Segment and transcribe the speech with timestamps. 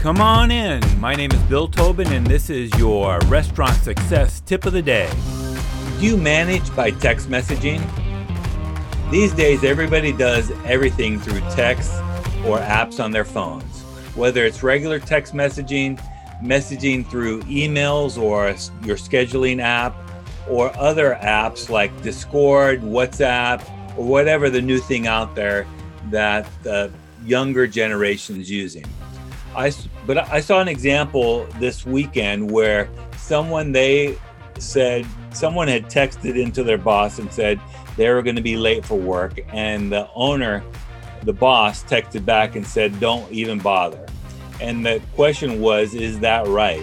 [0.00, 0.80] Come on in.
[0.98, 5.10] My name is Bill Tobin, and this is your restaurant success tip of the day.
[5.98, 7.82] Do you manage by text messaging?
[9.10, 11.92] These days, everybody does everything through text
[12.46, 13.82] or apps on their phones.
[14.14, 16.02] Whether it's regular text messaging,
[16.42, 18.46] messaging through emails or
[18.86, 19.94] your scheduling app,
[20.48, 23.60] or other apps like Discord, WhatsApp,
[23.98, 25.66] or whatever the new thing out there
[26.08, 26.90] that the
[27.22, 28.86] younger generation is using.
[29.54, 29.72] I,
[30.06, 34.16] but I saw an example this weekend where someone they
[34.58, 37.60] said someone had texted into their boss and said
[37.96, 40.62] they were going to be late for work, and the owner,
[41.24, 44.06] the boss, texted back and said, "Don't even bother."
[44.60, 46.82] And the question was, "Is that right?"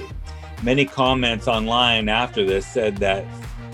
[0.63, 3.23] Many comments online after this said that,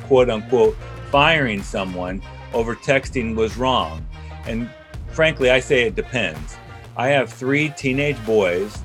[0.04, 0.76] quote unquote,
[1.10, 2.22] firing someone
[2.54, 4.06] over texting was wrong,
[4.46, 4.70] and
[5.12, 6.58] frankly, I say it depends.
[6.96, 8.78] I have three teenage boys,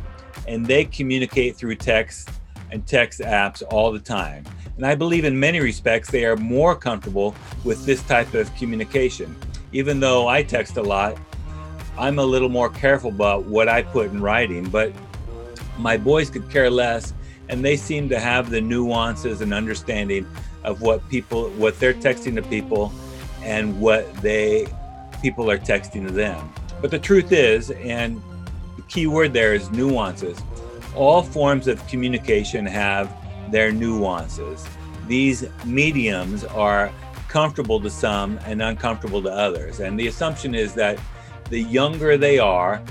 [0.46, 2.30] and they communicate through text
[2.70, 4.44] and text apps all the time.
[4.76, 7.34] And I believe in many respects they are more comfortable
[7.64, 9.36] with this type of communication.
[9.72, 11.18] Even though I text a lot,
[11.98, 14.92] I'm a little more careful about what I put in writing, but
[15.78, 17.12] my boys could care less
[17.48, 20.26] and they seem to have the nuances and understanding
[20.64, 22.92] of what people what they're texting to people
[23.42, 24.66] and what they
[25.22, 26.52] people are texting to them.
[26.80, 28.22] But the truth is, and
[28.76, 30.40] the key word there is nuances.
[30.94, 33.14] All forms of communication have
[33.50, 34.66] their nuances.
[35.06, 36.92] These mediums are
[37.28, 39.80] comfortable to some and uncomfortable to others.
[39.80, 40.98] And the assumption is that
[41.50, 42.82] the younger they are,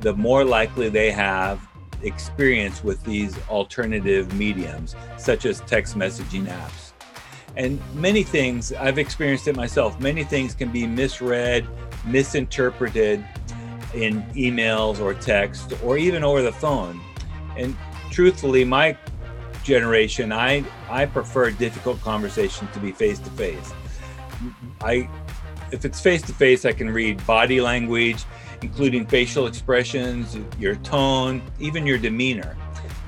[0.00, 1.60] the more likely they have
[2.02, 6.92] experience with these alternative mediums, such as text messaging apps.
[7.56, 11.66] And many things, I've experienced it myself, many things can be misread,
[12.04, 13.24] misinterpreted
[13.94, 17.00] in emails or text or even over the phone.
[17.56, 17.76] And
[18.10, 18.96] truthfully, my
[19.62, 23.72] generation, I, I prefer difficult conversations to be face to face.
[24.82, 25.08] I
[25.72, 28.24] if it's face to face, I can read body language,
[28.62, 32.56] including facial expressions, your tone, even your demeanor.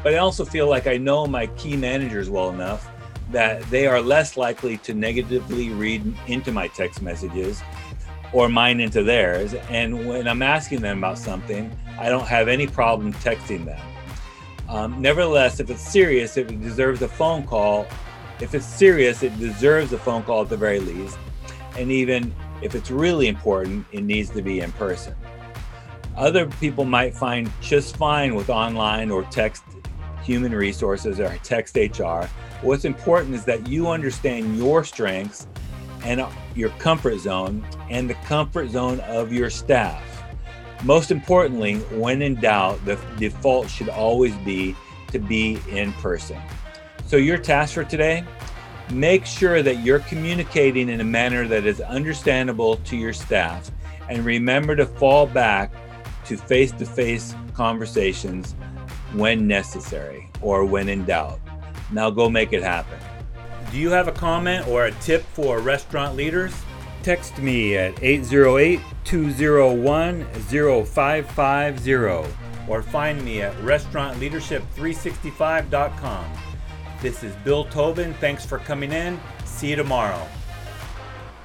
[0.03, 2.91] But I also feel like I know my key managers well enough
[3.31, 7.63] that they are less likely to negatively read into my text messages
[8.33, 9.55] or mine into theirs.
[9.71, 13.81] And when I'm asking them about something, I don't have any problem texting them.
[14.69, 17.87] Um, nevertheless, if it's serious, if it deserves a phone call,
[18.41, 21.19] if it's serious, it deserves a phone call at the very least.
[21.79, 25.15] And even if it's really important, it needs to be in person.
[26.17, 29.63] Other people might find just fine with online or text
[30.23, 32.25] human resources or text HR.
[32.63, 35.47] What's important is that you understand your strengths
[36.07, 36.25] and
[36.55, 40.03] your comfort zone and the comfort zone of your staff.
[40.85, 44.77] Most importantly, when in doubt, the default should always be
[45.09, 46.41] to be in person.
[47.07, 48.25] So, your task for today
[48.93, 53.71] make sure that you're communicating in a manner that is understandable to your staff
[54.09, 55.73] and remember to fall back
[56.25, 58.55] to face to face conversations
[59.13, 61.41] when necessary or when in doubt.
[61.91, 62.99] Now go make it happen.
[63.71, 66.55] Do you have a comment or a tip for restaurant leaders?
[67.03, 71.95] Text me at 808 201 0550
[72.69, 76.25] or find me at restaurantleadership365.com.
[77.01, 78.13] This is Bill Tobin.
[78.15, 79.21] Thanks for coming in.
[79.45, 80.27] See you tomorrow.